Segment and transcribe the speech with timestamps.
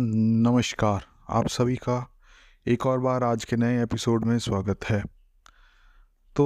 [0.00, 1.94] नमस्कार, आप सभी का
[2.66, 5.02] एक और बार आज के नए एपिसोड में स्वागत है।
[6.36, 6.44] तो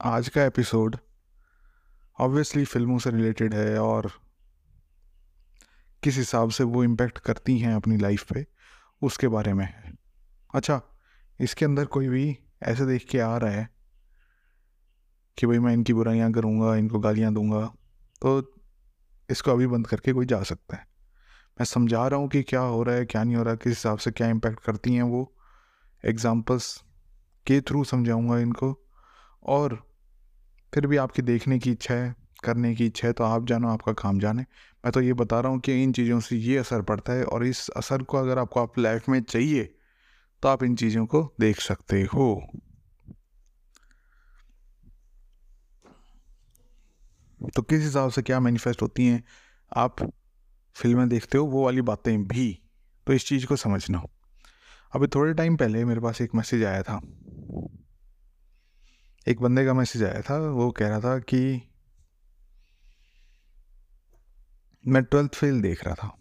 [0.00, 0.96] आज का एपिसोड
[2.18, 4.10] ऑब्वियसली फ़िल्मों से रिलेटेड है और
[6.02, 8.44] किस हिसाब से वो इम्पेक्ट करती हैं अपनी लाइफ पे,
[9.02, 9.94] उसके बारे में है।
[10.54, 10.80] अच्छा
[11.40, 13.68] इसके अंदर कोई भी ऐसे देख के आ रहा है
[15.38, 17.64] कि भाई मैं इनकी बुराइयाँ करूँगा, इनको गालियाँ दूँगा
[18.22, 18.54] तो
[19.28, 20.97] इसको अभी बंद करके कोई जा सकता है।
[21.58, 23.70] मैं समझा रहा हूँ कि क्या हो रहा है, क्या नहीं हो रहा है किस
[23.70, 25.32] हिसाब से क्या इम्पेक्ट करती हैं वो
[26.04, 26.76] एग्ज़ाम्पल्स
[27.46, 28.74] के थ्रू समझाऊँगा इनको।
[29.44, 29.76] और
[30.72, 33.92] फिर भी आपकी देखने की इच्छा है, करने की इच्छा है तो आप जानो, आपका
[33.94, 34.42] काम जाने।
[34.84, 37.44] मैं तो ये बता रहा हूँ कि इन चीज़ों से ये असर पड़ता है और
[37.46, 39.64] इस असर को अगर आपको आप लाइफ में चाहिए
[40.42, 42.28] तो आप इन चीज़ों को देख सकते हो।
[47.56, 49.22] तो किस हिसाब से क्या मैनिफेस्ट होती हैं?
[49.72, 49.96] आप
[50.78, 52.62] फ़िल्में देखते हो, वो वाली बातें भी
[53.06, 54.02] तो इस चीज़ को समझना।
[54.94, 57.00] अभी थोड़े टाइम पहले मेरे पास एक मैसेज आया था।
[59.28, 61.70] एक बंदे का मैसेज आया था, वो कह रहा था कि
[64.86, 66.16] मैं ट्वेल्थ फेल देख रहा था।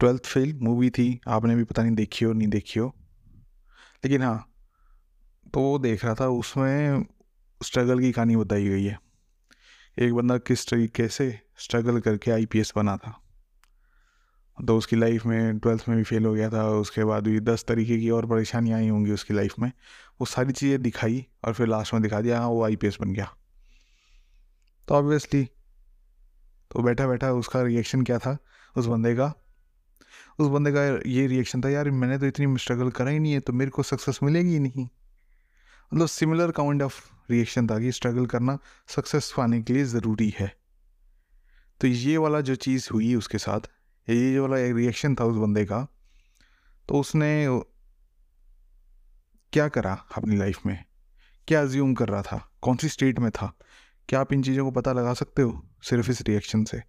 [0.00, 2.94] ट्वेल्थ फेल मूवी थी, आपने भी पता नहीं देखी हो, नहीं देखी हो।
[4.04, 4.50] लेकिन हाँ
[5.54, 7.06] तो वो देख रहा था, उसमें
[7.62, 9.00] स्ट्रगल की कहानी बताई गई है।
[9.98, 13.20] एक बंदा किस तरीके से स्ट्रगल करके आईपीएस बना था।
[14.58, 17.64] तो उसकी लाइफ में ट्वेल्थ में भी फेल हो गया था, उसके बाद भी दस
[17.68, 19.68] तरीके की और परेशानियाँ आई होंगी उसकी लाइफ में।
[20.20, 23.34] वो सारी चीज़ें दिखाई और फिर लास्ट में दिखा दिया हाँ वो आईपीएस बन गया।
[24.88, 25.44] तो ऑब्वियसली
[26.70, 28.36] तो बैठा बैठा उसका रिएक्शन क्या था?
[28.76, 29.32] उस बंदे का।
[30.38, 33.40] उस बंदे का ये रिएक्शन था, यार, मैंने तो इतनी स्ट्रगल करा ही नहीं है
[33.40, 34.88] तो मेरे को सक्सेस मिलेगी ही नहीं।
[35.92, 38.58] मतलब सिमिलर काउंड ऑफ़ रिएक्शन था कि स्ट्रगल करना
[38.88, 40.52] सक्सेस पाने के लिए ज़रूरी है।
[41.84, 43.60] तो ये वाला जो चीज़ हुई उसके साथ,
[44.08, 45.80] ये जो वाला रिएक्शन था उस बंदे का
[46.88, 47.46] तो उसने
[49.52, 50.84] क्या करा अपनी लाइफ में?
[51.48, 52.38] क्या अज्यूम कर रहा था?
[52.62, 53.52] कौन सी स्टेट में था?
[54.08, 56.82] क्या आप इन चीज़ों को पता लगा सकते हो सिर्फ़ इस रिएक्शन से?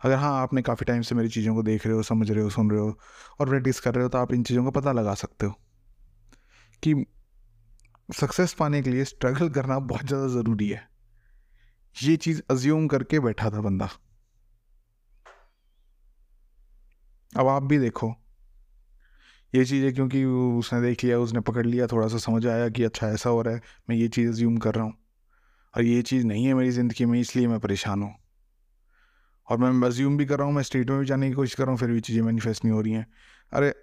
[0.00, 2.50] अगर हाँ आपने काफ़ी टाइम से मेरी चीज़ों को देख रहे हो, समझ रहे हो,
[2.50, 2.98] सुन रहे हो
[3.40, 5.52] और प्रैक्टिस कर रहे हो तो आप इन चीज़ों को पता लगा सकते हो
[6.82, 6.94] कि
[8.08, 10.86] सक्सेस पाने के लिए स्ट्रगल करना बहुत ज़्यादा ज़रूरी है।
[11.96, 13.88] ये चीज़ अज्यूम करके बैठा था बंदा।
[17.36, 18.14] अब आप भी देखो।
[19.54, 23.08] ये चीज़ क्योंकि उसने देख लिया, उसने पकड़ लिया, थोड़ा सा समझ आया कि अच्छा
[23.08, 24.94] ऐसा हो रहा है, मैं ये चीज़ अज्यूम कर रहा हूँ।
[25.76, 28.14] और ये चीज़ नहीं है मेरी ज़िंदगी में, इसलिए मैं परेशान हूँ।
[29.48, 31.62] और मैं अज्यूम भी कर रहा हूँ, मैं स्टेट में भी जाने की कोशिश कर
[31.62, 33.06] रहा हूँ, फिर भी चीज़ें मैनिफेस्ट नहीं हो रही हैं।
[33.52, 33.74] अरे,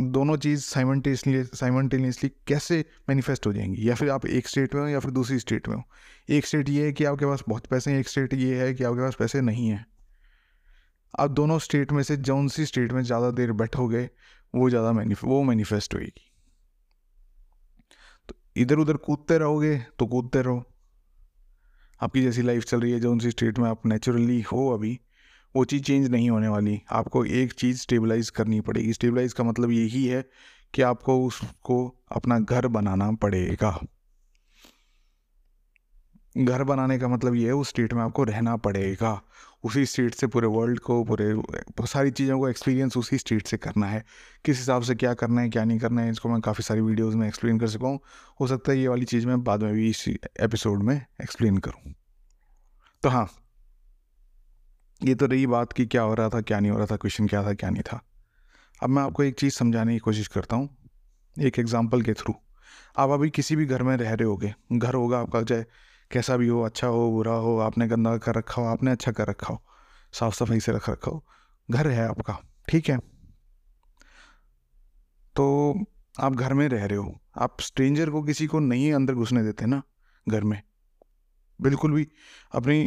[0.00, 3.88] दोनों चीज़ साइमल्टेनियसली साइमल्टेनियसली कैसे मैनिफेस्ट हो जाएँगी?
[3.88, 5.82] या फिर आप एक स्टेट में हो या फिर दूसरी स्टेट में हो?
[6.28, 8.84] एक स्टेट ये है कि आपके पास बहुत पैसे हैं, एक स्टेट ये है कि
[8.84, 9.86] आपके पास पैसे नहीं हैं।
[11.14, 14.08] आप दोनों स्टेट में से जौन सी स्टेट में ज़्यादा देर बैठोगे,
[14.54, 16.30] वो ज़्यादा मैनिफ वो मैनिफेस्ट होएगी।
[18.28, 20.64] तो इधर उधर कूदते रहोगे तो कूदते रहो।
[22.00, 24.98] आपकी जैसी लाइफ चल रही है, जौन सी स्टेट में आप नेचुरली हो अभी,
[25.54, 29.70] वो चीज़ चेंज नहीं होने वाली। आपको एक चीज़ स्टेबलाइज करनी पड़ेगी। स्टेबलाइज का मतलब
[29.70, 30.24] यही है
[30.74, 31.76] कि आपको उसको
[32.12, 33.78] अपना घर बनाना पड़ेगा।
[36.36, 39.20] घर बनाने का मतलब ये है, उस स्टेट में आपको रहना पड़ेगा।
[39.64, 41.34] उसी स्टेट से पूरे वर्ल्ड को, पूरे,
[41.86, 44.04] सारी चीज़ों को एक्सपीरियंस उसी स्टेट से करना है।
[44.44, 47.16] किस हिसाब से क्या करना है, क्या नहीं करना है, इसको मैं काफ़ी सारी वीडियोज़
[47.16, 47.98] में एक्सप्लेन कर सकूँ।
[48.40, 51.94] हो सकता है ये वाली चीज़ मैं बाद में भी इस एपिसोड में एक्सप्लेन करूँ।
[53.02, 53.28] तो हाँ
[55.00, 57.26] ये तो रही बात कि क्या हो रहा था, क्या नहीं हो रहा था क्वेश्चन
[57.26, 58.00] क्या था, क्या नहीं था।
[58.80, 60.68] अब मैं आपको एक चीज़ समझाने की कोशिश करता हूँ,
[61.36, 62.34] एक एग्ज़ाम्पल के थ्रू
[62.98, 65.64] आप अभी किसी भी घर में रह रहे होगे, घर होगा आपका, चाहे
[66.10, 69.26] कैसा भी हो अच्छा हो, बुरा हो, आपने गंदा कर रखा हो, आपने अच्छा कर
[69.26, 69.62] रखा हो,
[70.14, 71.24] साफ़ सफ़ाई से रख रखा हो,
[71.68, 72.38] घर है आपका,
[72.68, 72.98] ठीक है?
[75.36, 75.74] तो
[76.20, 79.66] आप घर में रह रहे हो, आप स्ट्रेंजर को किसी को नहीं अंदर घुसने देते
[79.66, 79.82] ना,
[80.26, 80.60] घर में।
[81.60, 82.06] बिल्कुल भी
[82.52, 82.84] अपनी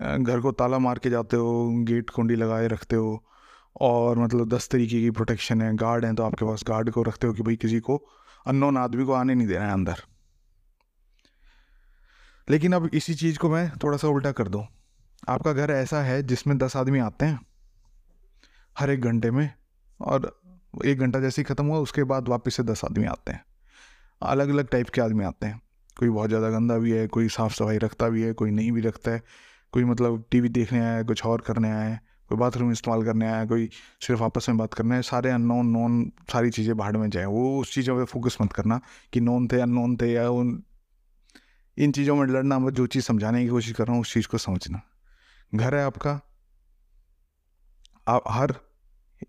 [0.00, 3.24] घर को ताला मार के जाते हो, गेट कुंडी लगाए रखते हो,
[3.80, 7.26] और मतलब दस तरीके की प्रोटेक्शन है, गार्ड हैं तो आपके पास गार्ड को रखते
[7.26, 7.96] हो कि भाई किसी को,
[8.46, 10.02] अननोन आदमी को आने नहीं देना है अंदर।
[12.50, 14.66] लेकिन अब इसी चीज़ को मैं थोड़ा सा उल्टा कर दूँ।
[15.28, 17.40] आपका घर ऐसा है जिसमें दस आदमी आते हैं,
[18.76, 19.50] हर एक घंटे में,
[20.00, 20.40] और
[20.84, 23.44] एक घंटा जैसे ही ख़त्म हुआ, उसके बाद वापस से दस आदमी आते हैं।
[24.22, 25.60] अलग अलग टाइप के आदमी आते हैं।
[25.98, 28.80] कोई बहुत ज़्यादा गंदा भी है, कोई साफ़ सफ़ाई रखता भी है, कोई नहीं भी
[28.80, 29.22] रखता है,
[29.72, 33.26] कोई मतलब टीवी देखने आया है, कुछ और करने आया है, कोई बाथरूम इस्तेमाल करने
[33.26, 33.68] आया है, कोई
[34.06, 37.60] सिर्फ़ आपस में बात करना है, सारे अननोन नॉन सारी चीज़ें बाहर में जाए। वो
[37.60, 38.80] उस चीज़ों पर फोकस मत करना
[39.12, 40.62] कि नॉन थे अननोन थे या उन
[41.78, 44.28] इन चीज़ों में लड़ना मत जो चीज़ समझाने की कोशिश कर रहा हूँ, उस चीज़
[44.28, 44.82] को समझना।
[45.54, 46.20] घर है आपका,
[48.08, 48.54] आप हर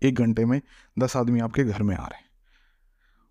[0.02, 0.60] एक घंटे में
[0.98, 2.30] दस आदमी आपके घर में आ रहे हैं।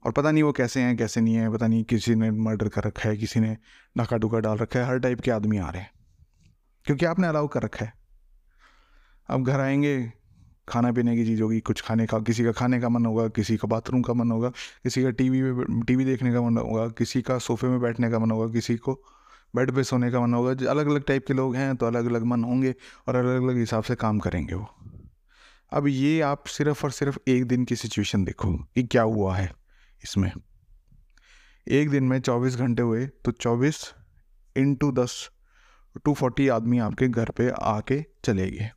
[0.06, 2.84] और पता नहीं वो कैसे हैं, कैसे नहीं है, पता नहीं किसी ने मर्डर कर
[2.84, 3.58] रखा है, किसी ने
[3.98, 5.92] डाका डुका डाल रखा है, हर टाइप के आदमी आ रहे हैं।
[6.86, 7.94] क्योंकि आपने अलाउ कर रखा है।
[9.28, 10.14] अब घर आएँगे
[10.70, 13.58] खाना पीने की चीज़ होगी, कुछ खाने का, किसी का खाने का मन होगा, किसी
[13.58, 14.50] का बाथरूम का मन होगा,
[14.84, 18.20] किसी का टीवी में टीवी देखने का मन होगा, किसी का सोफे में बैठने का
[18.20, 18.94] मन होगा, किसी को
[19.56, 22.24] बेड पे सोने का मन होगा। अलग अलग टाइप के लोग हैं तो अलग अलग
[22.24, 22.74] मन होंगे
[23.08, 24.68] और अलग अलग हिसाब से काम करेंगे वो।
[25.72, 29.52] अब ये आप सिर्फ़ और सिर्फ़ एक दिन की सिचुएशन देखो कि क्या हुआ है
[30.04, 30.32] इसमें।
[31.68, 33.84] एक दिन में चौबीस घंटे हुए तो चौबीस
[34.56, 35.30] इंटू दस
[36.06, 38.70] टू फोर्टी आदमी आपके घर पे आके चले गए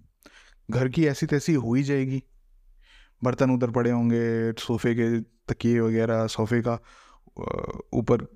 [0.73, 2.23] घर की ऐसी तैसी हो ही जाएगी।
[3.23, 5.09] बर्तन उधर पड़े होंगे, सोफे के
[5.49, 6.79] तकिए वगैरह, सोफे का
[7.95, 8.27] ऊपर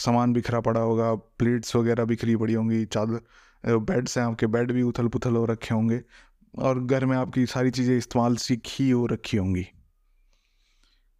[0.00, 4.82] सामान बिखरा पड़ा होगा, प्लेट्स वगैरह बिखरी पड़ी होंगी, चादर बेड्स हैं आपके, बेड भी
[4.82, 6.00] उथल पुथल हो रखे होंगे
[6.54, 9.62] और घर में आपकी सारी चीज़ें इस्तेमाल सीखी हो रखी होंगी।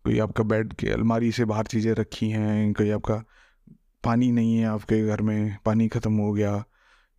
[0.04, 3.22] कोई आपका बेड के अलमारी से बाहर चीज़ें रखी हैं, कोई आपका
[4.04, 6.64] पानी नहीं है आपके घर में, पानी ख़त्म हो गया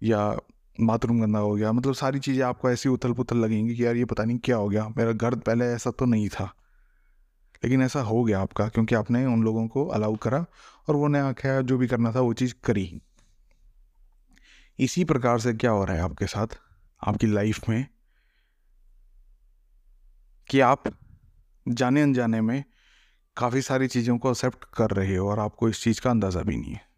[0.02, 0.32] या
[0.82, 4.06] बाथरूम गंदा हो गया। मतलब सारी चीज़ें आपको ऐसी उथल पुथल लगेंगी कि यार ये
[4.06, 6.54] पता नहीं क्या हो गया। मेरा घर पहले ऐसा तो नहीं था।
[7.64, 10.46] लेकिन ऐसा हो गया आपका, क्योंकि आपने उन लोगों को अलाउ करा
[10.90, 13.02] और वो ने आख्या जो भी करना था वो चीज़ करी
[14.80, 16.48] इसी प्रकार से क्या हो रहा है आपके साथ,
[17.08, 17.88] आपकी लाइफ में?
[20.50, 20.84] कि आप
[21.68, 22.64] जाने अनजाने में
[23.38, 26.58] काफ़ी सारी चीज़ों को एक्सेप्ट कर रहे हो और आपको इस चीज़ का अंदाज़ा भी
[26.58, 26.93] नहीं है।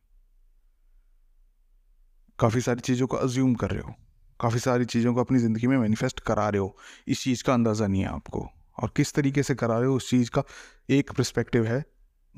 [2.40, 3.94] काफ़ी सारी चीज़ों को अज्यूम कर रहे हो।
[4.42, 6.78] काफ़ी सारी चीज़ों को अपनी ज़िंदगी में मैनिफेस्ट करा रहे हो।
[7.08, 8.50] इस चीज़ का अंदाज़ा नहीं है आपको।
[8.84, 10.44] और किस तरीके से करा रहे हो, उस चीज़ का
[10.90, 11.86] एक परस्पेक्टिव है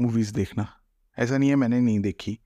[0.02, 0.74] मूवीज़ देखना।
[1.20, 2.40] ऐसा नहीं है मैंने नहीं देखी।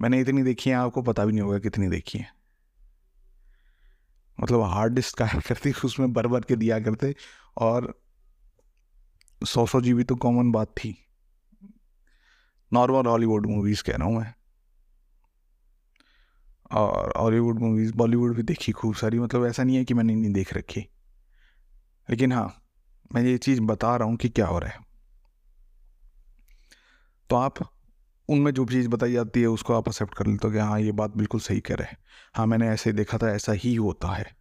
[0.00, 2.32] मैंने इतनी देखी है, आपको पता भी नहीं होगा कितनी देखी है।
[4.40, 7.14] मतलब हार्ड डिस्क का करती, उसमें भर भर के दिया करते
[7.56, 8.02] और
[9.46, 11.06] सौ सौ जी तो कॉमन बात थी।
[12.72, 14.34] नॉर्मल हॉलीवुड मूवीज़ कह रहा हूँ मैं।
[16.72, 20.32] और हॉलीवुड मूवीज़ बॉलीवुड भी देखी खूब सारी मतलब ऐसा नहीं है कि मैंने नहीं
[20.32, 20.88] देख रखी।
[22.10, 22.62] लेकिन हाँ
[23.14, 24.78] मैं ये चीज़ बता रहा हूँ कि क्या हो रहा है।
[27.30, 27.54] तो आप
[28.28, 30.80] उनमें जो भी चीज़ बताई जाती है, उसको आप एक्सेप्ट कर लेते हो कि हाँ
[30.80, 31.98] ये बात बिल्कुल सही कह रहे हैं।
[32.34, 34.36] हाँ मैंने ऐसे देखा था, ऐसा ही होता है।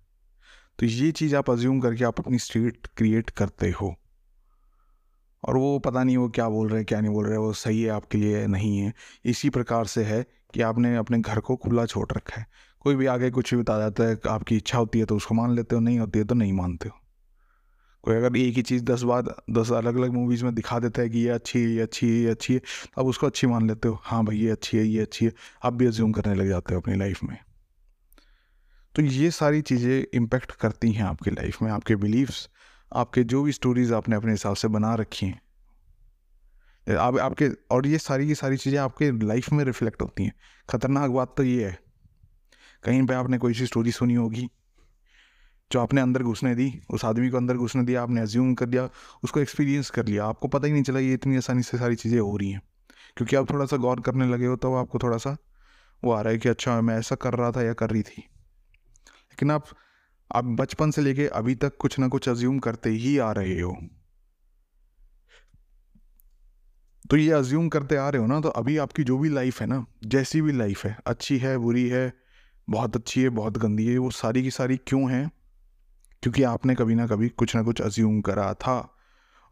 [0.79, 3.95] तो ये चीज़ आप अज्यूम करके आप अपनी स्टेट क्रिएट करते हो।
[5.43, 7.81] और वो पता नहीं वो क्या बोल रहे हैं, क्या नहीं बोल रहे वो सही
[7.81, 8.93] है, आपके लिए नहीं है।
[9.25, 12.45] इसी प्रकार से है कि आपने अपने घर को खुला छोड़ रखा है।
[12.81, 15.55] कोई भी आगे कुछ भी बता जाता है, आपकी इच्छा होती है तो उसको मान
[15.55, 16.99] लेते हो, नहीं होती है तो नहीं मानते हो।
[18.03, 21.09] कोई अगर एक ही चीज़ दस बार, दस अलग अलग मूवीज़ में दिखा देता है
[21.09, 23.67] कि ये अच्छी है, ये अच्छी है, ये अच्छी है तो आप उसको अच्छी मान
[23.67, 25.31] लेते हो। हाँ भाई, ये अच्छी है, ये अच्छी है,
[25.63, 27.37] आप भी अज्यूम करने लग जाते हो अपनी लाइफ में।
[28.95, 32.49] तो ये सारी चीज़ें इम्पेक्ट करती हैं आपकी लाइफ में, आपके बिलीव्स
[32.91, 35.39] आपके जो भी स्टोरीज़ आपने अपने हिसाब से बना रखी हैं
[36.87, 40.33] आप, आपके, और ये सारी की सारी चीज़ें आपके लाइफ में रिफ्लेक्ट होती हैं।
[40.69, 41.77] ख़तरनाक बात तो ये है,
[42.83, 44.47] कहीं पे आपने कोई सी स्टोरी सुनी होगी,
[45.71, 48.89] जो आपने अंदर घुसने दी, उस आदमी को अंदर घुसने दिया, आपने एज्यूम कर दिया,
[49.23, 52.19] उसको एक्सपीरियंस कर लिया, आपको पता ही नहीं चला ये इतनी आसानी से सारी चीज़ें
[52.19, 52.61] हो रही हैं।
[53.17, 55.35] क्योंकि आप थोड़ा सा गौर करने लगे हो तो आपको थोड़ा सा
[56.03, 58.21] वो आ रहा है कि अच्छा मैं ऐसा कर रहा था या कर रही थी।
[58.21, 59.65] लेकिन आप
[60.35, 63.77] आप बचपन से लेके अभी तक कुछ ना कुछ अज्यूम करते ही आ रहे हो।
[67.09, 69.67] तो ये अज्यूम करते आ रहे हो ना तो अभी आपकी जो भी लाइफ है
[69.67, 72.13] ना, जैसी भी लाइफ है, अच्छी है, बुरी है,
[72.69, 75.31] बहुत अच्छी है, बहुत गंदी है, वो सारी की सारी क्यों है?
[76.23, 78.97] क्योंकि आपने कभी ना कभी कुछ ना कुछ अज्यूम करा था।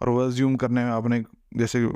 [0.02, 1.26] और वो अज्यूम करने में आपने,
[1.58, 1.88] जैसे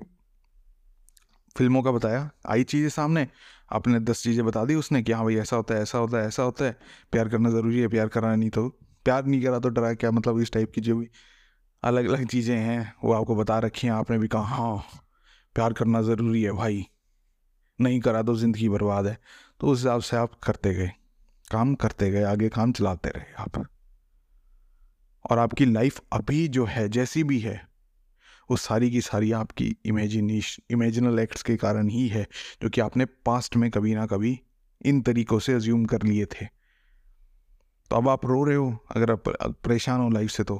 [1.57, 3.27] फ़िल्मों का बताया, आई चीज़ें सामने
[3.71, 6.27] आपने दस चीज़ें बता दी, उसने कि हाँ भाई, ऐसा होता है, ऐसा होता है,
[6.27, 6.77] ऐसा होता है।
[7.11, 8.67] प्यार करना ज़रूरी है, प्यार करना नहीं तो
[9.05, 10.11] प्यार नहीं करा तो डरा क्या?
[10.11, 11.09] मतलब इस टाइप की जो भी
[11.83, 14.83] अलग अलग चीज़ें हैं, वो आपको बता रखी हैं, आपने भी कहा हाँ
[15.55, 16.85] प्यार करना ज़रूरी है भाई।
[17.79, 19.17] नहीं करा तो ज़िंदगी बर्बाद है।
[19.59, 20.91] तो उस हिसाब से आप करते गए,
[21.51, 23.65] काम करते गए, आगे काम चलाते रहे आप।
[25.31, 27.61] और आपकी लाइफ अभी जो है, जैसी भी है
[28.51, 32.27] वो सारी की सारी आपकी इमेजिनेश इमेजिनल एक्ट्स के कारण ही है,
[32.61, 34.41] जो कि आपने पास्ट में कभी ना कभी
[34.85, 36.45] इन तरीक़ों से अज्यूम कर लिए थे।
[37.89, 39.23] तो अब आप रो रहे हो, अगर आप
[39.63, 40.55] परेशान हो लाइफ से तो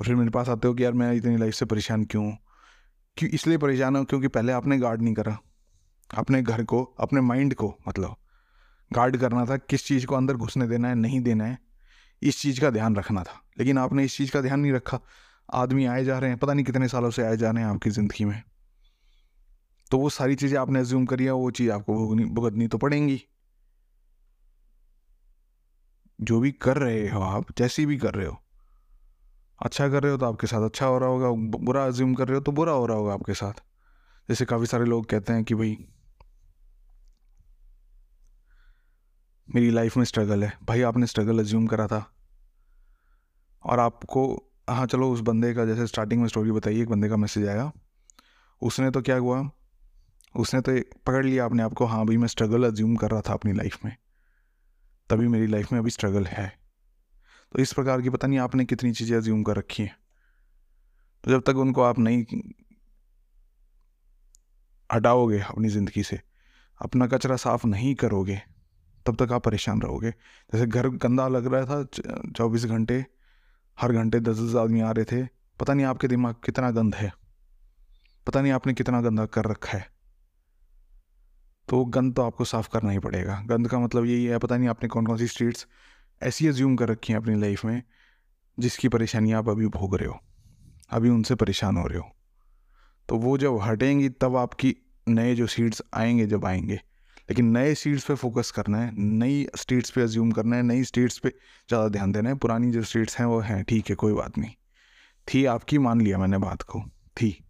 [0.00, 2.38] और फिर मेरे पास आते हो कि यार मैं इतनी लाइफ से परेशान क्यों हूँ?
[3.16, 4.04] क्यों इसलिए परेशान हो?
[4.04, 5.38] क्योंकि पहले आपने गार्ड नहीं करा।
[6.14, 8.16] अपने घर को, अपने माइंड को मतलब
[8.92, 11.58] गार्ड करना था, किस चीज़ को अंदर घुसने देना है, नहीं देना है,
[12.22, 15.00] इस चीज़ का ध्यान रखना था। लेकिन आपने इस चीज़ का ध्यान नहीं रखा
[15.48, 17.90] आदमी आए जा रहे हैं, पता नहीं कितने सालों से आए जा रहे हैं आपकी
[17.90, 18.42] ज़िंदगी में।
[19.90, 23.22] तो वो सारी चीज़ें आपने एज्यूम करी है, वो चीज़ आपको भुगनी, भुगतनी तो पड़ेंगी।
[26.20, 28.42] जो भी कर रहे हो आप, जैसी भी कर रहे हो।
[29.62, 32.34] अच्छा कर रहे हो तो आपके साथ अच्छा हो रहा होगा बुरा अज्यूम कर रहे
[32.34, 33.52] हो तो बुरा हो रहा होगा आपके साथ।
[34.28, 35.86] जैसे काफ़ी सारे लोग कहते हैं कि भाई,
[39.50, 42.14] मेरी लाइफ में स्ट्रगल है। भाई, आपने स्ट्रगल अज्यूम करा था।
[43.64, 47.16] और आपको हाँ चलो उस बंदे का, जैसे स्टार्टिंग में स्टोरी बताइए, एक बंदे का
[47.16, 47.70] मैसेज आया।
[48.62, 49.50] उसने तो क्या हुआ?
[50.34, 50.72] उसने तो
[51.06, 53.84] पकड़ लिया अपने आप को हाँ भाई, मैं स्ट्रगल अज्यूम कर रहा था अपनी लाइफ
[53.84, 53.96] में।
[55.10, 56.48] तभी मेरी लाइफ में अभी स्ट्रगल है।
[57.52, 59.96] तो इस प्रकार की पता नहीं आपने कितनी चीज़ें अज्यूम कर रखी हैं।
[61.24, 62.24] तो जब तक उनको आप नहीं
[64.90, 66.20] हटाओगे अपनी ज़िंदगी से,
[66.80, 68.40] अपना कचरा साफ़ नहीं करोगे,
[69.06, 73.04] तब तक आप परेशान रहोगे। जैसे घर गंदा लग रहा था चौबीस घंटे
[73.80, 75.28] हर घंटे दस दस आदमी आ रहे थे।
[75.60, 77.12] पता नहीं आपके दिमाग कितना गंद है।
[78.26, 79.86] पता नहीं आपने कितना गंदा कर रखा है।
[81.68, 84.68] तो गंद तो आपको साफ़ करना ही पड़ेगा। गंद का मतलब यही है, पता नहीं
[84.68, 85.66] आपने कौन कौन सी स्ट्रीट्स
[86.22, 87.82] ऐसी एज्यूम कर रखी हैं अपनी लाइफ में,
[88.58, 90.20] जिसकी परेशानी आप अभी भोग रहे हो।
[90.90, 92.10] अभी उनसे परेशान हो रहे हो।
[93.08, 94.76] तो वो जब हटेंगी, तब आपकी
[95.08, 96.80] नए जो सीड्स आएँगे, जब आएँगे
[97.28, 101.18] लेकिन नए सीड्स पे फोकस करना है, नई स्टेट्स पे अज्यूम करना है, नई स्टेट्स
[101.18, 104.38] पे ज़्यादा ध्यान देना है, पुरानी जो स्टेट्स हैं वो हैं, ठीक है, कोई बात
[104.38, 104.50] नहीं।
[105.28, 106.82] थी आपकी, मान लिया मैंने बात को,
[107.16, 107.44] थी।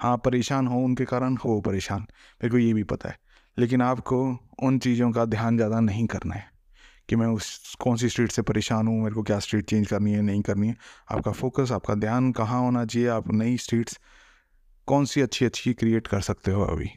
[0.00, 3.18] हाँ परेशान हो उनके कारण, हो परेशान, मेरे को ये भी पता है।
[3.56, 4.20] लेकिन आपको
[4.62, 6.50] उन चीज़ों का ध्यान ज़्यादा नहीं करना है,
[7.08, 10.12] कि मैं उस, कौन सी स्ट्रीट से परेशान हूँ, मेरे को क्या स्ट्रीट चेंज करनी
[10.12, 10.76] है, नहीं करनी है।
[11.12, 13.98] आपका फोकस, आपका ध्यान कहाँ होना चाहिए, आप नई स्ट्रीट्स
[14.88, 16.90] कौन सी अच्छी अच्छी क्रिएट कर सकते हो अभी?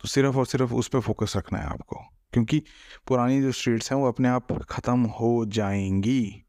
[0.00, 1.96] तो सिर्फ़ और सिर्फ़ उस पर फोकस रखना है आपको।
[2.32, 2.62] क्योंकि
[3.06, 6.44] पुरानी जो स्ट्रीट्स हैं, वो अपने आप ख़त्म हो जाएँगी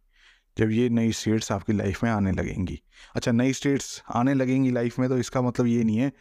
[0.58, 2.80] जब ये नई स्टेट्स आपकी लाइफ में आने लगेंगी।
[3.16, 6.12] अच्छा नई स्टेट्स आने लगेंगी लाइफ में तो इसका मतलब ये नहीं है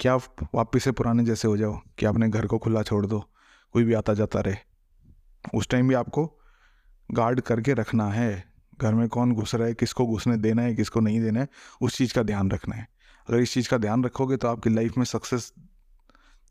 [0.00, 3.20] कि आप वापस से पुराने जैसे हो जाओ, कि आपने घर को खुला छोड़ दो,
[3.72, 4.56] कोई भी आता जाता रहे।
[5.54, 6.40] उस टाइम भी आपको
[7.10, 8.44] गार्ड करके रखना है,
[8.80, 11.48] घर में कौन घुस रहा है, किसको घुसने देना है, किसको नहीं देना है,
[11.80, 12.88] उस चीज़ का ध्यान रखना है।
[13.28, 15.52] अगर इस चीज़ का ध्यान रखोगे तो आपकी लाइफ में सक्सेस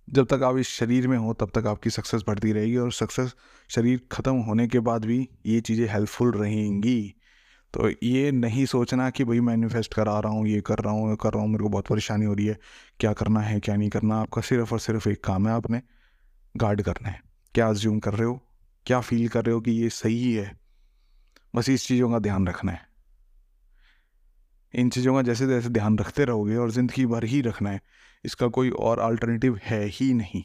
[0.10, 3.36] जब तक आप इस शरीर में हो, तब तक आपकी सक्सेस बढ़ती रहेगी और सक्सेस
[3.69, 7.15] शरीर ख़त्म होने के बाद भी ये चीज़ें हेल्पफुल रहेंगी।
[7.74, 11.33] तो ये नहीं सोचना कि भाई मैनिफेस्ट करा रहा हूँ, ये कर रहा हूँ कर
[11.33, 12.57] रहा हूँ, मेरे को बहुत परेशानी हो रही है।
[13.00, 15.81] क्या करना है, क्या नहीं करना, आपका सिर्फ़ और सिर्फ़ एक काम है, आपने
[16.57, 17.22] गार्ड करना है।
[17.55, 18.41] क्या अज्यूम कर रहे हो?
[18.86, 20.57] क्या फील कर रहे हो कि ये सही है?
[21.55, 22.88] बस इस चीज़ों का ध्यान रखना है।
[24.74, 27.81] इन चीज़ों का जैसे जैसे ध्यान रखते रहोगे और ज़िंदगी भर ही रखना है
[28.25, 30.44] इसका कोई और अल्टरनेटिव है ही नहीं।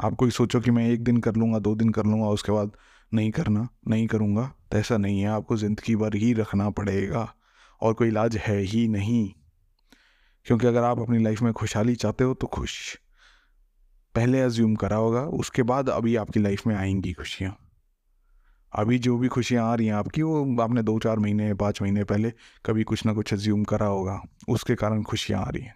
[0.00, 2.72] आप कोई सोचो कि मैं एक दिन कर लूँगा, दो दिन कर लूँगा, उसके बाद
[3.12, 7.32] नहीं करना, नहीं करूँगा तो ऐसा नहीं है। आपको ज़िंदगी भर ही रखना पड़ेगा
[7.82, 9.28] और कोई इलाज है ही नहीं।
[10.46, 12.96] क्योंकि अगर आप अपनी लाइफ में खुशहाली चाहते हो तो खुश।
[14.14, 17.56] पहले अज्यूम करा होगा, उसके बाद अभी आपकी लाइफ में आएँगी खुशियाँ।
[18.72, 22.04] अभी जो भी खुशियाँ आ रही हैं आपकी, वो आपने दो चार महीने, पाँच महीने
[22.04, 22.32] पहले
[22.66, 25.74] कभी कुछ ना कुछ अज्यूम करा होगा, उसके कारण खुशियाँ आ रही हैं।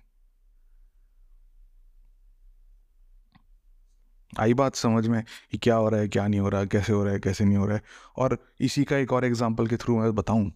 [4.39, 6.93] आई बात समझ में कि क्या हो रहा है, क्या नहीं हो रहा है कैसे
[6.93, 7.83] हो रहा है, कैसे नहीं हो रहा है।
[8.17, 10.53] और इसी का एक और एग्जांपल के थ्रू मैं बताऊँ।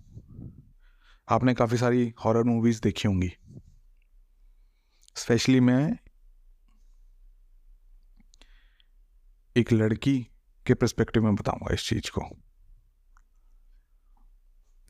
[1.29, 3.33] आपने काफ़ी सारी हॉरर मूवीज़ देखी होंगी।
[5.17, 5.99] स्पेशली मैं
[9.57, 10.27] एक लड़की
[10.67, 12.37] के परस्पेक्टिव में बताऊँगा इस चीज़ को।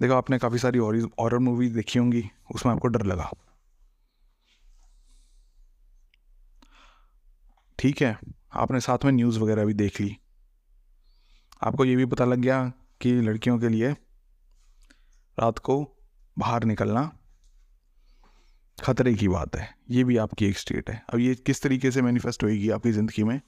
[0.01, 3.31] देखो, आपने काफ़ी सारी हॉरर मूवीज़ देखी होंगी, उसमें आपको डर लगा।
[7.79, 8.19] ठीक है?
[8.55, 10.17] आपने साथ में न्यूज़ वगैरह भी देख ली।
[11.63, 13.93] आपको ये भी पता लग गया कि लड़कियों के लिए
[15.39, 15.97] रात को
[16.39, 17.19] बाहर निकलना
[18.83, 22.03] खतरे की बात है। ये भी आपकी एक स्टेट है। अब ये किस तरीके से
[22.03, 23.41] मैनिफेस्ट होएगी आपकी ज़िंदगी में?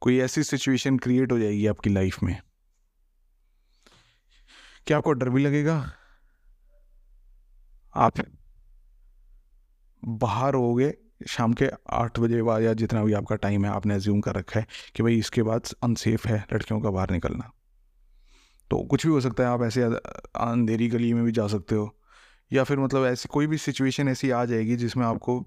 [0.00, 2.40] कोई ऐसी सिचुएशन क्रिएट हो जाएगी आपकी लाइफ में।
[4.86, 5.92] क्या आपको डर भी लगेगा?
[7.96, 8.12] आप
[10.04, 14.20] बाहर होगे शाम के आठ बजे बाद या जितना भी आपका टाइम है, आपने एज्यूम
[14.20, 17.50] कर रखा है कि भाई इसके बाद अनसेफ है लड़कियों का बाहर निकलना।
[18.70, 21.90] तो कुछ भी हो सकता है, आप ऐसे अंधेरी गली में भी जा सकते हो,
[22.50, 25.40] या फिर मतलब ऐसी कोई भी सिचुएशन ऐसी आ जाएगी जिसमें आपको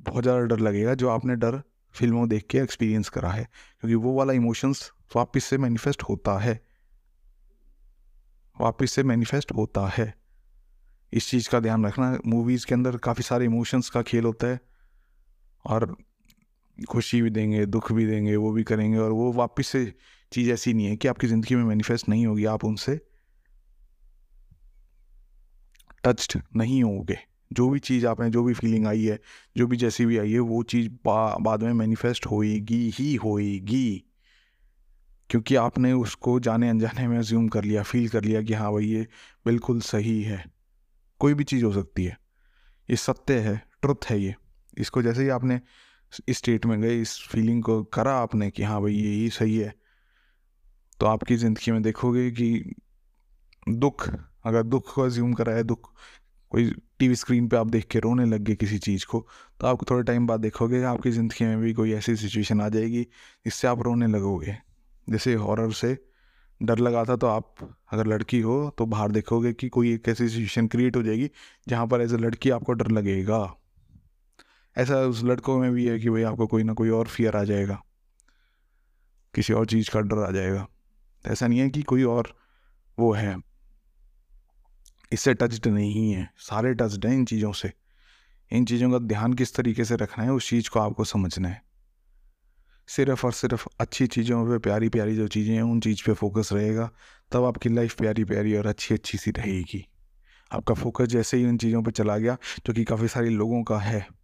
[0.00, 1.60] बहुत ज़्यादा डर लगेगा, जो आपने डर
[1.94, 3.44] फ़िल्मों देख के एक्सपीरियंस करा है,
[3.80, 6.60] क्योंकि वो वाला इमोशंस वापस से मैनिफेस्ट होता है।
[8.60, 10.12] वापस से मैनिफेस्ट होता है।
[11.12, 14.60] इस चीज़ का ध्यान रखना मूवीज़ के अंदर काफ़ी सारे इमोशंस का खेल होता है।
[15.64, 15.96] और
[16.88, 19.94] खुशी भी देंगे दुख भी देंगे वो भी करेंगे और वो वापस से
[20.32, 23.00] चीज़ ऐसी नहीं है कि आपकी ज़िंदगी में मैनिफेस्ट नहीं होगी आप उनसे
[26.04, 27.18] टच्ड नहीं होगे।
[27.52, 29.20] जो भी चीज़ आपने जो भी फीलिंग आई है
[29.56, 34.04] जो भी जैसी भी आई है वो चीज़ बा, बाद में मैनिफेस्ट होएगी ही होएगी।
[35.30, 38.84] क्योंकि आपने उसको जाने अनजाने में ज्यूम कर लिया फील कर लिया कि हाँ भाई
[38.84, 39.06] ये
[39.46, 40.44] बिल्कुल सही है।
[41.18, 42.18] कोई भी चीज़ हो सकती है।
[42.90, 44.34] ये सत्य है ट्रुथ है ये।
[44.78, 45.60] इसको जैसे ही आपने
[46.28, 49.74] इस स्टेट में गए, इस फीलिंग को करा आपने कि हाँ भाई यही सही है
[51.00, 52.74] तो आपकी ज़िंदगी में देखोगे कि
[53.66, 54.08] दुख,
[54.44, 55.90] अगर दुख को ज्यूम करा है, दुख,
[56.52, 59.26] कोई टीवी स्क्रीन पे आप देख के रोने लग गए किसी चीज़ को
[59.60, 63.02] तो आप थोड़े टाइम बाद देखोगे आपकी ज़िंदगी में भी कोई ऐसी सिचुएशन आ जाएगी
[63.02, 64.56] जिससे आप रोने लगोगे।
[65.06, 65.96] जैसे हॉरर से
[66.60, 67.54] डर लगा था तो आप
[67.92, 71.30] अगर लड़की हो तो बाहर देखोगे कि कोई एक ऐसी सिचुएशन क्रिएट हो जाएगी
[71.66, 73.38] जहाँ पर एज ए लड़की आपको डर लगेगा।
[74.78, 77.44] ऐसा उस लड़कों में भी है कि भाई आपको कोई ना कोई और फियर आ
[77.44, 77.82] जाएगा।
[79.34, 80.68] किसी और चीज़ का डर आ जाएगा।
[81.26, 82.36] ऐसा नहीं है कि कोई और
[82.98, 83.36] वो है।
[85.12, 87.72] इससे टचड नहीं है। सारे टचड हैं इन चीज़ों से।
[88.52, 91.62] इन चीज़ों का ध्यान किस तरीके से रखना है, उस चीज़ को आपको समझना है।
[92.88, 96.48] सिर्फ़ और सिर्फ़ अच्छी चीज़ों पे प्यारी प्यारी जो चीज़ें हैं, उन चीज़ पे फोकस
[96.52, 96.90] रहेगा,
[97.32, 99.88] तब आपकी लाइफ प्यारी प्यारी और अच्छी अच्छी सी रहेगी।
[100.52, 102.36] आपका फोकस जैसे ही उन चीज़ों पे चला गया,
[102.66, 104.21] जो कि काफ़ी सारे लोगों का है।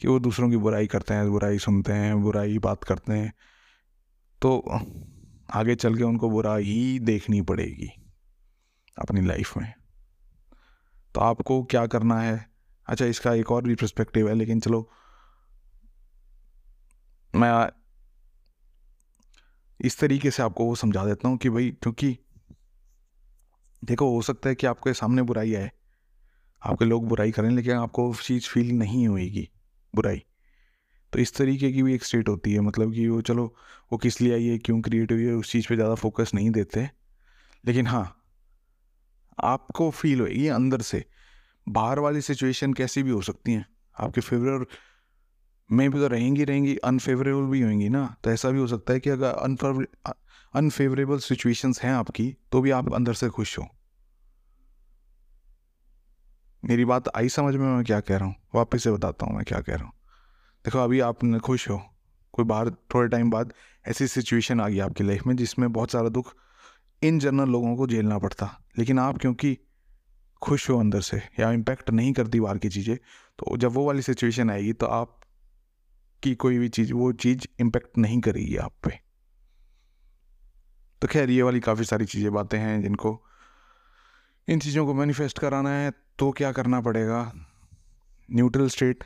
[0.00, 3.32] कि वो दूसरों की बुराई करते हैं, बुराई सुनते हैं, बुराई बात करते हैं
[4.42, 4.58] तो
[5.50, 7.90] आगे चल के उनको बुरा ही देखनी पड़ेगी
[8.96, 9.72] अपनी लाइफ में।
[11.14, 12.46] तो आपको क्या करना है?
[12.86, 14.88] अच्छा इसका एक और भी प्रस्पेक्टिव है, लेकिन चलो,
[17.34, 17.68] मैं
[19.80, 22.16] इस तरीके से आपको वो समझा देता हूँ कि भाई, क्योंकि
[23.82, 25.70] देखो, हो सकता है कि आपके सामने बुराई आए,
[26.62, 29.48] आपके लोग बुराई करें, लेकिन आपको चीज़ फील नहीं होएगी।
[29.96, 30.22] बुराई।
[31.12, 33.44] तो इस तरीके की भी एक स्टेट होती है मतलब कि वो चलो,
[33.92, 36.50] वो किस लिए आई है, क्यों क्रिएट हुई है, उस चीज़ पे ज़्यादा फोकस नहीं
[36.50, 36.88] देते।
[37.64, 38.12] लेकिन हाँ
[39.44, 41.04] आपको फील होएगी अंदर से,
[41.66, 43.64] बाहर वाली सिचुएशन कैसी भी हो सकती हैं।
[43.96, 44.68] आपके फेवरेट
[45.70, 49.00] में भी तो रहेंगी रहेंगी अनफेवरेबल भी होंगी ना तो ऐसा भी हो सकता है
[49.00, 50.12] कि अगर
[50.54, 53.66] अनफेवरेबल सिचुएशंस हैं आपकी तो भी आप अंदर से खुश हो।
[56.68, 58.34] मेरी बात आई समझ में, मैं क्या कह रहा हूँ?
[58.54, 59.92] वापस से बताता हूँ मैं क्या कह रहा हूँ।
[60.64, 61.82] देखो, अभी आप खुश हो।
[62.32, 63.52] कोई बाहर, थोड़े टाइम बाद
[63.88, 66.34] ऐसी सिचुएशन आ गई आपकी लाइफ में, जिसमें बहुत सारा दुख
[67.02, 69.58] इन जनरल लोगों को झेलना पड़ता। लेकिन आप क्योंकि
[70.42, 72.96] खुश हो अंदर से या इम्पैक्ट नहीं करती बाहर की चीज़ें
[73.38, 75.20] तो जब वो वाली सिचुएशन आएगी तो आप
[76.22, 79.00] की कोई भी चीज़, वो चीज़ इम्पेक्ट नहीं करेगी आप पे।
[81.02, 83.24] तो खैर, ये वाली काफ़ी सारी चीज़ें, बातें हैं जिनको,
[84.48, 87.20] इन चीज़ों को मैनिफेस्ट कराना है। तो क्या करना पड़ेगा?
[88.28, 89.04] न्यूट्रल स्टेट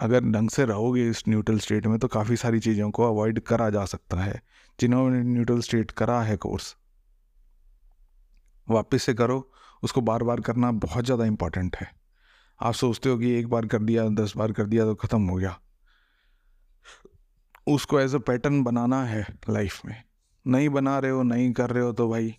[0.00, 3.68] अगर ढंग से रहोगे इस न्यूट्रल स्टेट में तो काफ़ी सारी चीज़ों को अवॉइड करा
[3.70, 4.40] जा सकता है।
[4.78, 6.74] जिन्होंने न्यूट्रल स्टेट करा है कोर्स
[8.68, 9.38] वापस से करो।
[9.82, 11.90] उसको बार बार करना बहुत ज़्यादा इंपॉर्टेंट है।
[12.60, 15.36] आप सोचते हो कि एक बार कर दिया, दस बार कर दिया तो ख़त्म हो
[15.36, 15.58] गया।
[17.66, 20.02] उसको एज अ पैटर्न बनाना है लाइफ में।
[20.46, 22.36] नहीं बना रहे हो, नहीं कर रहे हो तो भाई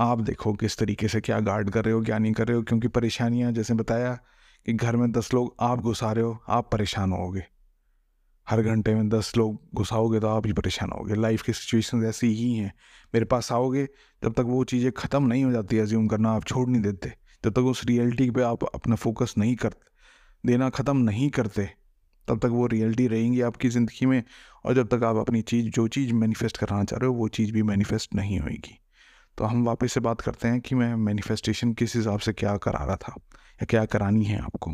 [0.00, 2.62] आप देखो किस तरीके से क्या गार्ड कर रहे हो, क्या नहीं कर रहे हो,
[2.62, 4.12] क्योंकि परेशानियाँ, जैसे बताया
[4.66, 7.42] कि घर में दस लोग, आप घुसा रहे हो, आप परेशान होगे।
[8.46, 12.26] हर घंटे में दस लोग घुसाओगे तो आप ही परेशान होगे। लाइफ की सिचुएशन ऐसी
[12.34, 12.72] ही हैं।
[13.14, 13.84] मेरे पास आओगे
[14.22, 17.12] जब तक वो चीज़ें ख़त्म नहीं हो जाती एज्यूम करना, आप छोड़ नहीं देते।
[17.44, 19.74] जब तक उस रियलिटी पे आप अपना फोकस नहीं कर,
[20.44, 21.68] देना ख़त्म नहीं करते।
[22.28, 24.22] तब तक वो रियलिटी रहेंगी आपकी ज़िंदगी में,
[24.64, 27.52] और जब तक आप अपनी चीज़, जो चीज़ मैनिफेस्ट कराना चाह रहे हो, वो चीज़
[27.52, 28.79] भी मैनिफेस्ट नहीं होएगी।
[29.40, 32.84] तो हम वापस से बात करते हैं कि मैं मैनिफेस्टेशन किस हिसाब से क्या करा
[32.84, 34.72] रहा था या क्या करानी है आपको।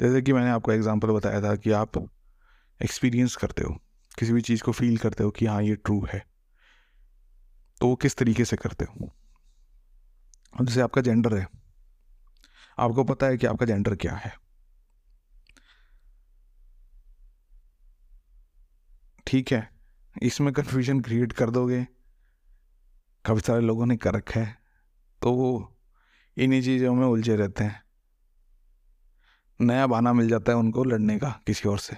[0.00, 1.98] जैसे कि मैंने आपको एग्जांपल बताया था कि आप
[2.80, 3.74] एक्सपीरियंस करते हो,
[4.18, 6.24] किसी भी चीज़ को फील करते हो कि हाँ ये ट्रू है।
[7.80, 9.12] तो वो किस तरीके से करते हो?
[10.60, 11.46] और जैसे आपका जेंडर है,
[12.78, 14.34] आपको पता है कि आपका जेंडर क्या है।
[19.26, 19.68] ठीक है,
[20.22, 21.86] इसमें कन्फ्यूज़न क्रिएट कर दोगे
[23.24, 24.58] काफ़ी सारे लोगों ने कर रखा है
[25.22, 25.76] तो वो
[26.36, 27.82] इन्हीं चीज़ों में उलझे रहते हैं।
[29.60, 31.96] नया बहाना मिल जाता है उनको लड़ने का किसी और से।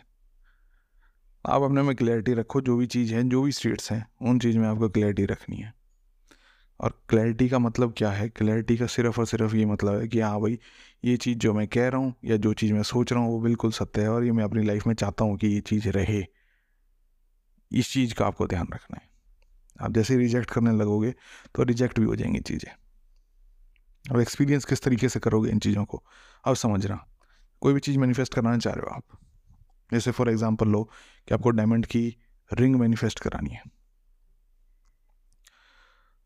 [1.46, 4.58] आप अपने में क्लैरिटी रखो, जो भी चीज़ है, जो भी स्टेट्स हैं, उन चीज़
[4.58, 5.74] में आपको क्लैरिटी रखनी है।
[6.80, 8.28] और क्लैरिटी का मतलब क्या है?
[8.28, 10.58] क्लैरिटी का सिर्फ़ और सिर्फ़ ये मतलब है कि हाँ भाई,
[11.04, 13.40] ये चीज़ जो मैं कह रहा हूँ, या जो चीज़ मैं सोच रहा हूँ, वो
[13.40, 16.26] बिल्कुल सत्य है, और ये मैं अपनी लाइफ में चाहता हूँ कि ये चीज़ रहे।
[17.72, 19.11] इस चीज़ का आपको ध्यान रखना है।
[19.80, 21.14] आप जैसे रिजेक्ट करने लगोगे
[21.54, 22.72] तो रिजेक्ट भी हो जाएँगी चीज़ें।
[24.10, 26.04] अब एक्सपीरियंस किस तरीके से करोगे इन चीज़ों को?
[26.44, 27.06] अब समझना।
[27.60, 29.04] कोई भी चीज़ मैनिफेस्ट कराना चाह रहे हो आप।
[29.92, 30.90] जैसे फॉर एग्जांपल लो,
[31.28, 32.16] कि आपको डायमंड की
[32.52, 33.62] रिंग मैनिफेस्ट करानी है।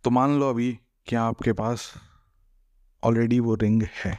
[0.05, 1.95] तो मान लो अभी कि आपके पास
[3.05, 4.19] ऑलरेडी वो रिंग है।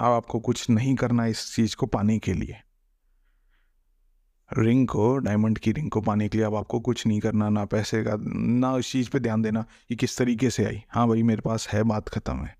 [0.00, 2.60] अब आपको कुछ नहीं करना इस चीज़ को पाने के लिए।
[4.50, 7.64] रिंग को डायमंड की रिंग को पाने के लिए अब आपको कुछ नहीं करना, ना
[7.64, 11.22] पैसे का, ना उस चीज़ पे ध्यान देना कि किस तरीके से आई। हाँ भाई,
[11.22, 12.56] मेरे पास है, बात ख़त्म है।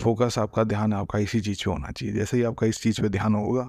[0.00, 3.08] फोकस आपका ध्यान, आपका इसी चीज़ पे होना चाहिए। जैसे ही आपका इस चीज़ पे
[3.08, 3.68] ध्यान होगा,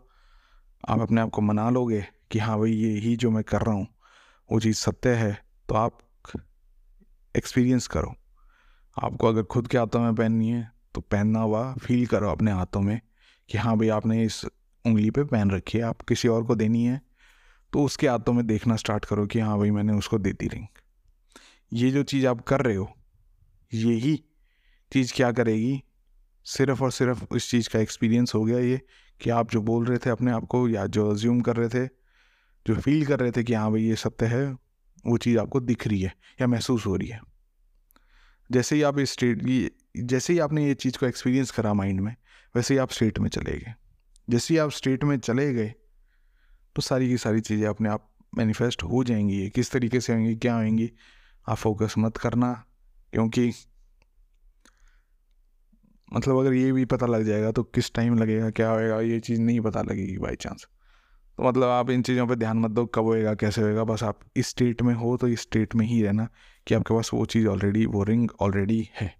[0.89, 3.75] आप अपने आप को मना लोगे कि हाँ भाई, ये ही जो मैं कर रहा
[3.75, 3.87] हूँ,
[4.49, 5.37] वो चीज़ सत्य है
[5.69, 5.99] तो आप
[7.35, 8.15] एक्सपीरियंस करो।
[8.97, 12.81] आपको अगर खुद के हाथों में पहननी है तो पहनना हुआ फील करो अपने हाथों
[12.81, 12.99] में
[13.49, 14.43] कि हाँ भाई, आपने इस
[14.85, 17.08] उंगली पे पहन रखी है, आप किसी और को देनी है
[17.73, 20.65] तो उसके हाथों में देखना स्टार्ट करो कि हाँ भाई मैंने उसको दे दी रिंग
[21.73, 22.97] ये जो चीज़ आप कर रहे हो,
[23.73, 24.23] यही
[24.91, 25.83] चीज़ क्या करेगी?
[26.45, 28.81] सिर्फ़ और सिर्फ़ इस चीज़ का एक्सपीरियंस हो गया ये
[29.21, 31.87] कि आप जो बोल रहे थे अपने आप को या जो अज्यूम कर रहे थे,
[32.67, 34.45] जो फील कर रहे थे कि हाँ भाई ये सत्य है,
[35.07, 37.21] वो चीज़ आपको दिख रही है या महसूस हो रही है.
[38.51, 42.15] जैसे ही आप इस स्टेट जैसे ही आपने ये चीज़ को एक्सपीरियंस करा माइंड में,
[42.55, 43.73] वैसे ही आप स्टेट में चले गए.
[44.29, 45.73] जैसे ही आप स्टेट में चले गए
[46.75, 50.55] तो सारी की सारी चीज़ें अपने आप मैनिफेस्ट हो जाएँगी किस तरीके से होंगी, क्या
[50.55, 50.91] होंगी,
[51.47, 52.51] आप फोकस मत करना,
[53.13, 53.51] क्योंकि
[56.11, 59.41] मतलब अगर ये भी पता लग जाएगा तो किस टाइम लगेगा, क्या होएगा, ये चीज़
[59.41, 60.67] नहीं पता लगेगी बाई चांस
[61.37, 64.19] तो मतलब आप इन चीज़ों पे ध्यान मत दो, कब होएगा, कैसे होएगा, बस आप
[64.35, 66.27] इस स्टेट में हो तो इस स्टेट में ही रहना
[66.67, 69.13] कि आपके पास वो चीज़ ऑलरेडी वो रिंग ऑलरेडी है।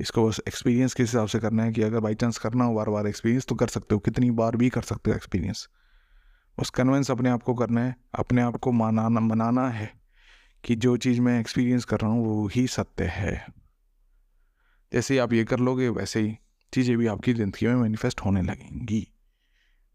[0.00, 2.88] इसको बस एक्सपीरियंस के हिसाब से करना है कि अगर बाई चांस करना हो बार
[2.90, 5.68] बार एक्सपीरियंस तो कर सकते हो, कितनी बार भी कर सकते हो एक्सपीरियंस
[6.60, 9.92] बस कन्वेंस अपने आप को करना है, अपने आप को मनाना मनाना है
[10.64, 13.46] कि जो चीज़ मैं एक्सपीरियंस कर रहा हूँ, वो ही सत्य है।
[14.92, 16.36] जैसे ही आप ये कर लोगे, वैसे ही
[16.72, 19.12] चीज़ें भी आपकी ज़िंदगी में मैनिफेस्ट होने लगेंगी।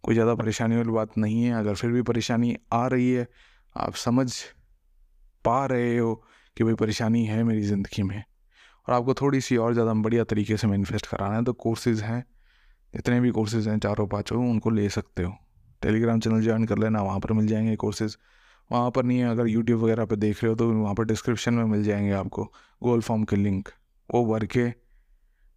[0.04, 3.28] कोई ज़्यादा परेशानी वाली बात नहीं है, अगर फिर भी परेशानी आ रही है,
[3.78, 4.32] आप समझ
[5.45, 6.15] पा रहे हो
[6.58, 8.23] कि भाई परेशानी है मेरी ज़िंदगी में।
[8.88, 12.25] और आपको थोड़ी सी और ज़्यादा बढ़िया तरीके से मैनिफेस्ट कराना है तो कोर्सेज़ हैं,
[12.93, 15.38] जितने भी कोर्सेज़ हैं, चारों पाँचों उनको ले सकते हो।
[15.86, 18.17] टेलीग्राम चैनल ज्वाइन कर लेना, वहाँ पर मिल जाएँगे कोर्सेज़।
[18.71, 21.54] वहाँ पर नहीं है, अगर यूट्यूब वगैरह पर देख रहे हो तो वहाँ पर डिस्क्रिप्शन
[21.54, 22.43] में मिल जाएँगे आपको
[22.82, 23.69] गूगल फॉर्म के लिंक।
[24.10, 24.67] वो भर के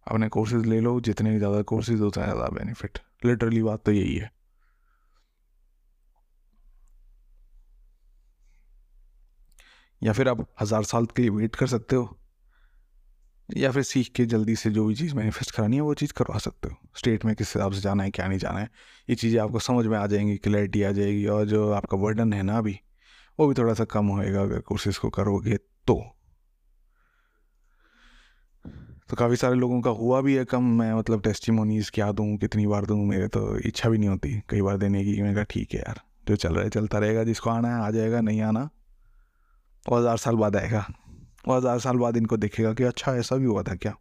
[0.07, 4.31] अपने कोर्सेज ले लो, जितने ज़्यादा कोर्सेज है, ज़्यादा बेनिफिट। लिटरली बात तो यही है।
[10.01, 12.18] या फिर आप हज़ार साल के लिए वेट कर सकते हो।
[13.49, 16.37] या फिर सीख के जल्दी से जो भी चीज़ मैनिफेस्ट करानी है, वो चीज़ करवा
[16.37, 18.69] सकते हो। स्टेट में किस हिसाब से जाना है, क्या नहीं जाना है,
[19.09, 22.43] ये चीज़ें आपको समझ में आ जाएँगी क्लैरिटी आ जाएगी और जो आपका वर्डन है
[22.43, 22.79] ना अभी,
[23.39, 25.57] वो भी थोड़ा सा कम होएगा अगर कोर्सेज को करोगे
[25.87, 26.01] तो।
[29.09, 32.67] तो काफ़ी सारे लोगों का हुआ भी है कम, मैं मतलब टेस्टिमोनीज क्या दूँ, कितनी
[32.67, 35.73] बार दूँ, मेरे तो इच्छा भी नहीं होती कई बार देने की मैंने कहा, ठीक
[35.73, 38.69] है यार, जो चल रहा है चलता रहेगा, जिसको आना है आ जाएगा, नहीं आना,
[39.89, 40.85] और हज़ार साल बाद आएगा।
[41.47, 43.91] वो हज़ार साल बाद इनको देखेगा कि अच्छा ऐसा भी हुआ था क्या?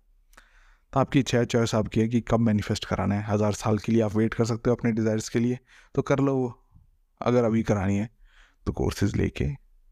[0.93, 4.03] तो आपकी है चॉइस आपकी है कि कब मैनिफेस्ट कराना है। हज़ार साल के लिए
[4.03, 5.59] आप वेट कर सकते हो अपने डिज़ायर्स के लिए
[5.95, 6.53] तो कर लो वो।
[7.21, 8.09] अगर अभी करानी है
[8.67, 9.49] तो कोर्सेज लेके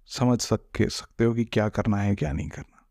[0.08, 2.84] समझ सक, सकते हो कि क्या करना है, क्या नहीं करना।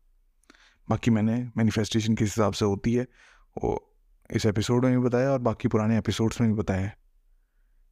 [0.88, 3.06] बाकी मैंने मैनिफेस्टेशन किस हिसाब से होती है,
[3.56, 3.92] वो
[4.30, 6.90] इस एपिसोड में भी बताया और बाकी पुराने एपिसोड्स में भी बताया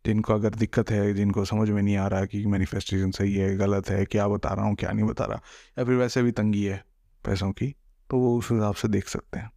[0.06, 3.90] जिनको अगर दिक्कत है, जिनको समझ में नहीं आ रहा कि मैनिफेस्टेशन सही है, गलत
[3.90, 5.40] है, क्या बता रहा हूँ, क्या नहीं बता रहा,
[5.78, 6.84] या फिर वैसे भी तंगी है
[7.24, 7.74] पैसों की
[8.10, 9.50] तो वो उस हिसाब से देख सकते हैं।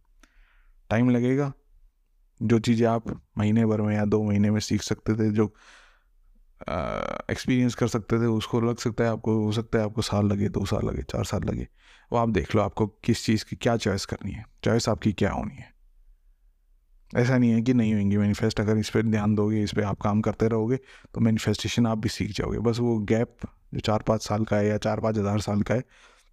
[0.90, 1.52] टाइम लगेगा।
[2.42, 5.54] जो चीज़ें आप महीने भर में या दो महीने में सीख सकते थे, जो
[7.30, 10.48] एक्सपीरियंस कर सकते थे, उसको लग सकता है आपको, हो सकता है आपको साल लगे,
[10.48, 11.68] दो साल लगे, चार साल लगे।
[12.12, 15.32] वो आप देख लो, आपको किस चीज़ की क्या चॉइस करनी है। चॉइस आपकी क्या
[15.32, 15.77] होनी है।
[17.10, 20.00] ऐसा नहीं है कि नहीं होंगी मैनिफेस्ट अगर इस पर ध्यान दोगे, इस पर आप
[20.00, 20.76] काम करते रहोगे
[21.14, 24.66] तो मैनिफेस्टेशन आप भी सीख जाओगे। बस वो गैप जो चार पाँच साल का है
[24.66, 25.84] या चार पाँच हज़ार साल का है,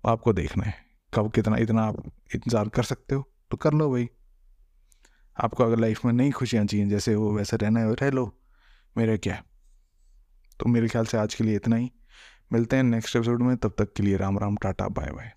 [0.04, 0.74] आपको देखना है।
[1.14, 2.04] कब कितना, इतना आप
[2.36, 4.10] इंतज़ार कर सकते हो तो कर लो भाई।
[5.38, 8.32] आपको अगर लाइफ में नई खुशियाँ चाहिए, जैसे वो वैसे रहना है, रह लो,
[8.96, 9.42] मेरे क्या?
[10.60, 11.92] तो मेरे ख्याल से आज के लिए इतना ही।
[12.54, 15.35] मिलते हैं नेक्स्ट एपिसोड में, तब तक के लिए Ram Ram, tata bye bye